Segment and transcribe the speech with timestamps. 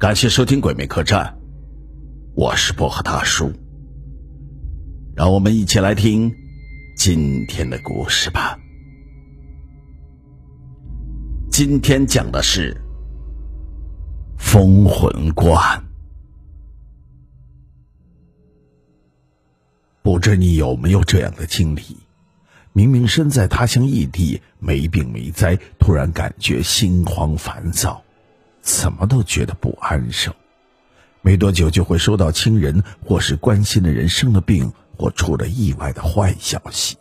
[0.00, 1.26] 感谢收听《鬼魅客栈》，
[2.34, 3.52] 我是薄荷大叔。
[5.14, 6.34] 让我们一起来听
[6.96, 8.58] 今天的故事吧。
[11.50, 12.74] 今天讲的是
[14.38, 15.54] 封魂观。
[20.00, 21.82] 不知你有没有这样的经历？
[22.72, 28.02] 明明身在他乡异地，没病没灾，突然感觉心慌烦躁。
[28.70, 30.32] 怎么都觉得不安生，
[31.22, 36.96] 没多久就会收到亲人或是关心的人生了病或出了意外的坏消息。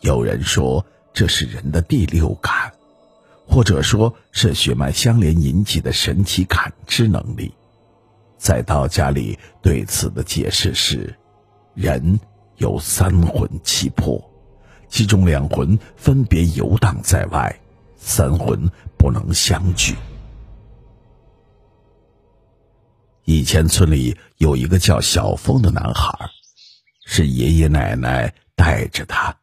[0.00, 2.72] 有人说这是人的第六感，
[3.48, 7.54] 或者说是血脉相连引起的神奇感知能力。
[8.36, 11.14] 在道家里对此的解释是：
[11.74, 12.20] 人
[12.58, 14.22] 有三魂七魄，
[14.88, 17.58] 其中两魂分别游荡在外。
[18.04, 18.68] 三魂
[19.02, 19.96] 不能相聚。
[23.24, 26.16] 以前村里有一个叫小峰的男孩，
[27.04, 29.34] 是爷爷奶奶带着他，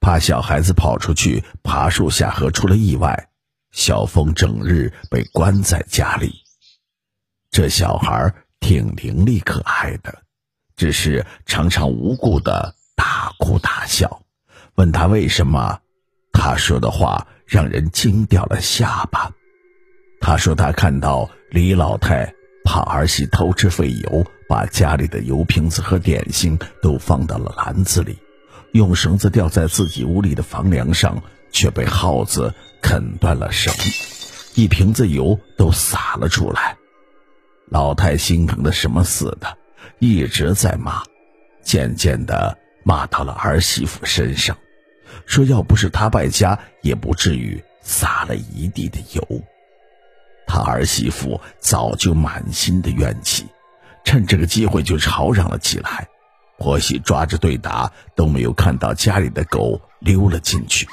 [0.00, 3.28] 怕小孩子跑出去爬树下河出了意外，
[3.70, 6.34] 小峰整日被关在家里。
[7.52, 10.22] 这小孩挺伶俐可爱的，
[10.74, 14.22] 只是常常无故的大哭大笑。
[14.74, 15.80] 问他为什么，
[16.32, 17.24] 他说的话。
[17.48, 19.32] 让人惊掉了下巴。
[20.20, 28.18] 他说：“他看到李老太怕儿媳偷吃废油，把家里的油瓶子和点心都放到了篮子里，
[28.72, 33.72] 用绳子吊在自己屋里的房梁上，却被耗子啃断了绳，
[34.54, 36.76] 一瓶子油都洒了出来。
[37.70, 39.56] 老太心疼的什么似的，
[39.98, 41.02] 一直在骂，
[41.62, 44.54] 渐渐的骂到了儿媳妇身上。”
[45.26, 49.42] 说：“要不是他败家，也不至于撒了一地的油。”
[50.46, 53.46] 他儿媳妇早就满心的怨气，
[54.04, 56.08] 趁这个机会就吵嚷了起来。
[56.58, 60.88] 婆媳抓着对打，都没有看到家里的狗溜了进去，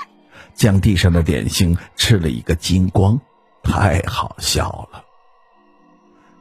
[0.54, 3.20] 将地上的点心吃了一个精光，
[3.64, 5.04] 太好笑了。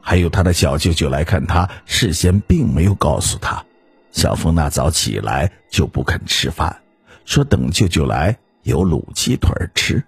[0.01, 3.65] 还有他的小舅舅来看他，事先并没有告诉他，
[4.11, 6.83] 小峰那早起来就不肯吃饭。
[7.25, 10.03] 说等舅舅来有卤鸡腿吃，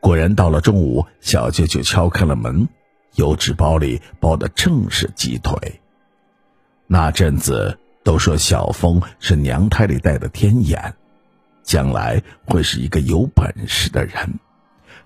[0.00, 2.68] 果然到了中午，小舅舅敲开了门，
[3.16, 5.80] 油纸包里包的正是鸡腿。
[6.86, 10.94] 那阵子都说小峰是娘胎里带的天眼，
[11.62, 14.38] 将来会是一个有本事的人。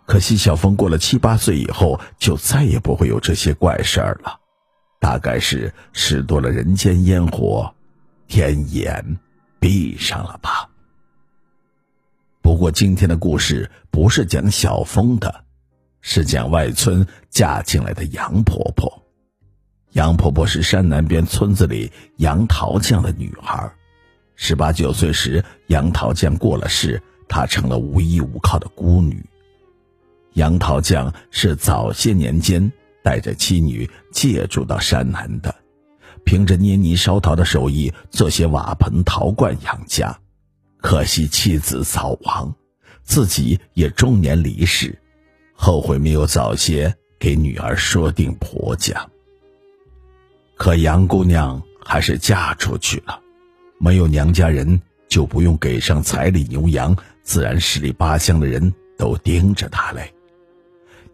[0.07, 4.41] 可惜小峰过了七八岁以后，就再也不会有这些怪事儿了，
[4.99, 7.75] 大概是吃多了人间烟火，
[8.29, 9.19] 天眼
[9.59, 10.70] 闭上了吧。
[12.51, 15.45] 不过今天的故事不是讲小峰的，
[16.01, 19.07] 是讲外村嫁进来的杨婆婆。
[19.93, 23.71] 杨婆婆是山南边村子里杨桃匠的女孩。
[24.35, 29.25] 十八九岁时，杨桃匠过了世，她成了无依无靠的孤女。
[30.33, 32.73] 杨桃匠是早些年间
[33.05, 35.55] 带着妻女借住到山南的，
[36.25, 40.19] 凭着捏泥烧陶的手艺，做些瓦盆陶罐养家。
[40.81, 42.55] 可惜妻子早亡，
[43.03, 44.99] 自己也中年离世，
[45.53, 49.07] 后悔没有早些给女儿说定婆家。
[50.57, 53.21] 可杨姑娘还是嫁出去了，
[53.79, 60.13] 没有娘家人就不用给上彩礼牛羊，自然十里八乡的人都盯着她嘞。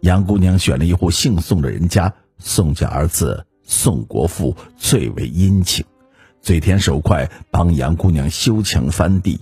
[0.01, 5.85] 杨姑娘选了一户姓宋的人家，宋家儿子宋国富最为殷勤，
[6.41, 9.41] 嘴甜手快，帮杨姑娘修墙翻地。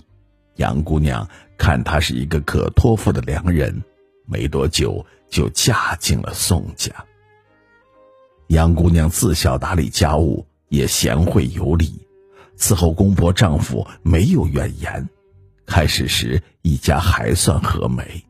[0.55, 1.27] 杨姑娘
[1.57, 3.83] 看他是一个可托付的良人，
[4.25, 6.91] 没多久就嫁进了宋家。
[8.47, 12.07] 杨姑娘自小打理家务，也贤惠有礼，
[12.57, 15.09] 伺候公婆丈夫没有怨言。
[15.65, 18.23] 开始时一家还算和美，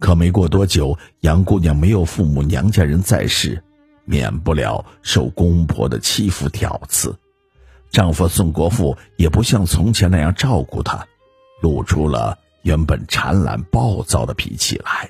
[0.00, 3.62] 可没过多久，杨姑娘没有父母娘家人在世，
[4.04, 7.16] 免不了受公婆的欺负挑刺。
[7.92, 11.06] 丈夫宋国富也不像从前那样照顾她。
[11.62, 15.08] 露出了原本馋懒暴躁的脾气来。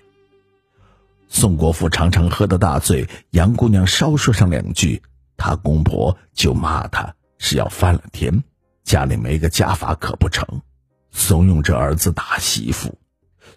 [1.29, 5.03] 宋国富常常喝得大醉，杨姑娘稍说上两句，
[5.37, 8.45] 他公婆就骂他是要翻了天，
[8.85, 10.61] 家里没个家法可不成，
[11.11, 12.99] 怂恿着儿子打媳妇。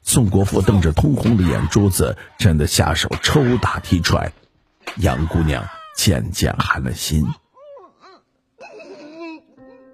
[0.01, 4.31] 宋国富瞪着通红的眼珠子，真的下手抽打踢踹，
[4.97, 7.27] 杨姑娘渐渐寒了心。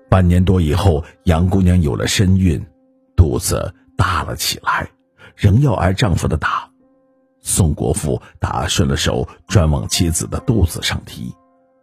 [0.09, 2.63] 半年多以后，杨姑娘有了身孕。
[3.21, 4.89] 肚子大了起来，
[5.35, 6.67] 仍要挨丈夫的打。
[7.39, 11.31] 宋国富打顺了手，转往妻子的肚子上提，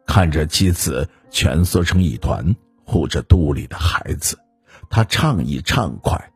[0.04, 4.36] 看着妻子蜷缩成一团，护着肚里的孩子，
[4.90, 6.32] 他畅意畅快。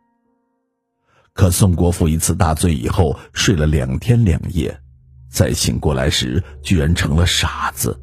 [1.32, 4.80] 可宋国富一次大醉以后，睡了两天两夜，
[5.28, 8.00] 再醒过来时，居然成了傻子，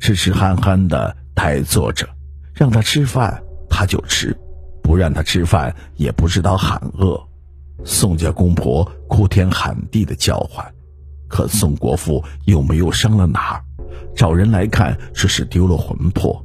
[0.00, 2.08] 痴痴憨憨的呆坐着，
[2.52, 4.36] 让他吃饭他就吃，
[4.92, 7.18] 不让他吃饭也不知道喊饿。
[7.82, 10.70] 宋家公婆哭天喊地的叫唤，
[11.28, 13.64] 可宋国富又没有伤了哪儿，
[14.14, 16.44] 找人来看说是丢了魂魄，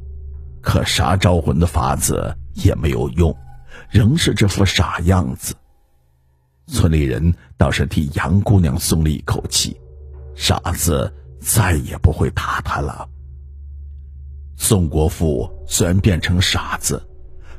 [0.62, 3.36] 可啥招魂的法子也没有用，
[3.90, 5.54] 仍是这副傻样子。
[6.68, 9.76] 村里人倒是替杨姑娘松了一口气，
[10.38, 13.10] 傻子再也不会打她了。
[14.56, 17.06] 宋国富虽然变成傻子，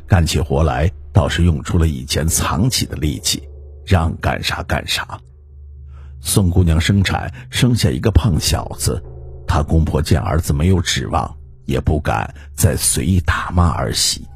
[0.09, 3.47] 干起活来倒是用出了以前藏起的力气，
[3.85, 5.21] 让干啥干啥。
[6.21, 9.01] 宋姑娘生产生下一个胖小子，
[9.47, 14.27] 她公婆见儿子没有指望，也不敢再随意打骂儿媳，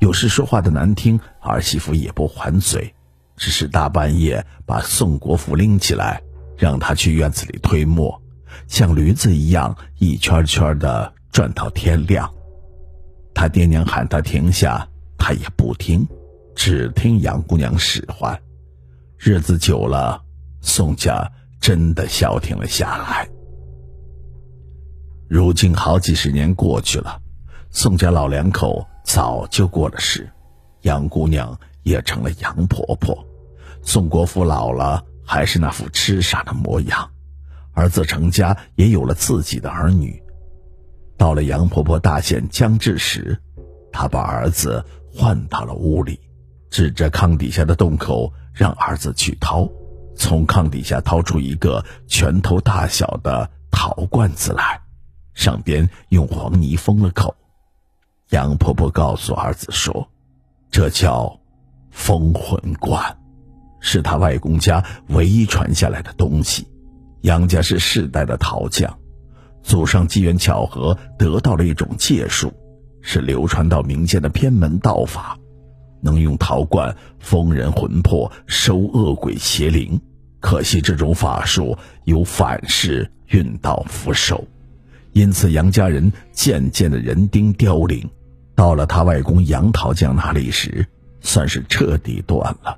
[0.00, 2.92] 有时说话的难听，儿媳妇也不还嘴。
[3.36, 6.20] 只是大半夜把宋国富拎起来，
[6.58, 8.20] 让他去院子里推磨，
[8.66, 12.30] 像驴子一样一圈圈的转到天亮。
[13.34, 14.86] 他爹娘喊他停下，
[15.24, 16.04] 他也不听，
[16.56, 18.36] 只听杨姑娘使唤。
[19.16, 20.20] 日子久了，
[20.60, 21.30] 宋家
[21.60, 23.28] 真的消停了下来。
[25.28, 27.20] 如今好几十年过去了，
[27.70, 30.28] 宋家老两口早就过了世，
[30.80, 33.16] 杨姑娘也成了杨婆婆。
[33.80, 37.08] 宋国富老了，还是那副痴傻的模样。
[37.74, 40.20] 儿子成家，也有了自己的儿女。
[41.16, 43.40] 到了杨婆婆大限将至时，
[43.92, 46.18] 他把儿子换到了屋里，
[46.70, 49.68] 指着炕底下的洞口，让儿子去掏。
[50.14, 54.80] 从炕底下掏出一个拳头大小的陶罐子来，
[55.34, 57.34] 上边用黄泥封了口。
[58.30, 60.08] 杨婆婆告诉儿子说
[60.70, 61.38] ：“这叫
[61.90, 63.18] 封魂罐。”
[63.84, 66.68] 是他外公家唯一传下来的东西，
[67.22, 68.96] 杨家是世代的陶匠，
[69.62, 72.52] 祖上机缘巧合得到了一种戒术，
[73.02, 75.36] 是流传到民间的偏门道法，
[76.00, 80.00] 能用陶罐封人魂魄、收恶鬼邪灵。
[80.40, 84.44] 可惜这种法术有反噬运道符寿，
[85.12, 88.08] 因此杨家人渐渐的人丁凋零。
[88.54, 90.86] 到了他外公杨陶匠那里时，
[91.20, 92.76] 算是彻底断了。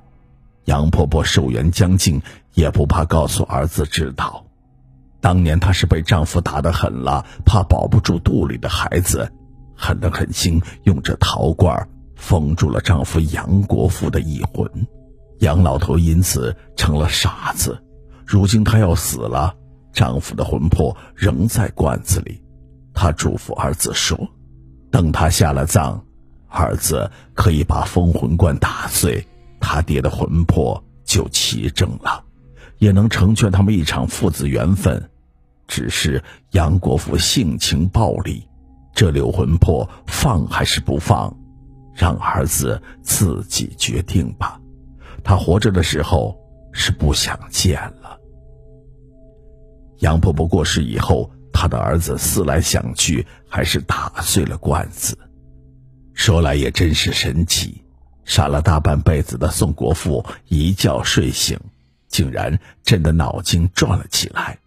[0.67, 2.21] 杨婆婆寿元将近，
[2.55, 4.45] 也不怕告诉儿子知道。
[5.21, 9.33] 当年她是被丈夫打得狠了，怕保不住肚里的孩子，
[9.75, 14.69] 狠得狠心，用这陶罐封住了丈夫杨国富的异魂。
[15.41, 17.79] 杨老头因此成了傻子。
[18.25, 19.55] 如今他要死了，
[19.93, 22.41] 丈夫的魂魄仍在罐子里。
[22.95, 24.17] 她嘱咐儿子说
[24.91, 26.01] ：“等他下了葬，
[26.49, 29.27] 儿子可以把封魂罐打碎。”
[29.61, 32.25] 他爹的魂魄就齐正了，
[32.79, 35.11] 也能成全他们一场父子缘分。
[35.67, 36.23] 只是
[36.53, 38.43] 杨国富性情暴戾，
[38.95, 41.37] 这六魂魄放还是不放，
[41.95, 44.61] 让儿子自己决定吧。
[45.25, 46.39] 他活着的时候
[46.73, 48.19] 是不想见了。
[49.99, 55.19] 杨婆婆过世以后，他的儿子思来想去，还是打碎了罐子。
[56.13, 57.83] 说来也真是神奇。
[58.25, 61.59] 傻了大半辈子的宋国富一觉睡醒，
[62.09, 64.59] 竟然真的脑筋转了起来。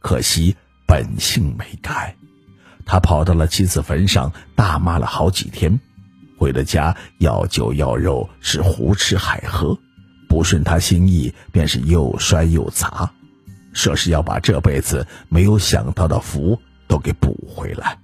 [0.00, 0.54] 可惜
[0.86, 2.14] 本性没改，
[2.88, 5.78] 他跑到了妻子坟上，大骂了好几天。
[6.38, 9.78] 回了家要酒要肉，是胡吃海喝，
[10.26, 13.10] 不顺他心意便是又摔又砸，
[13.74, 17.98] 说是要把这辈子没有享到的福都给补回来。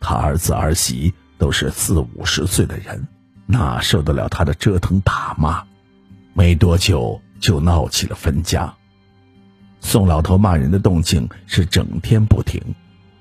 [0.00, 3.06] 他儿子儿媳都是四五十岁的人。
[3.48, 5.62] 哪受得了他的折腾打骂？
[6.32, 8.74] 没多久就闹起了分家。
[9.80, 12.60] 宋老头骂人的动静是整天不停。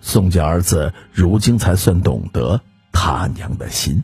[0.07, 4.03] 宋家儿子如今才算懂得他娘的心。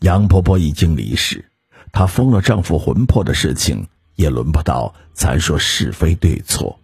[0.00, 1.46] 杨婆婆已经离世，
[1.90, 6.78] 她封了丈夫魂魄的事情也轮不到咱说是非对错。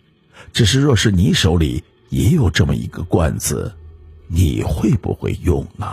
[0.54, 3.75] 只是若是你手里也有这么一个罐子，
[4.28, 5.87] 你会不会用呢？